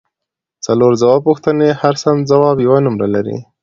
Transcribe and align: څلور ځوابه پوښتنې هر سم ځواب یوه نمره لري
څلور 0.65 0.91
ځوابه 1.01 1.23
پوښتنې 1.27 1.69
هر 1.81 1.95
سم 2.03 2.15
ځواب 2.29 2.57
یوه 2.65 2.79
نمره 2.85 3.07
لري 3.15 3.37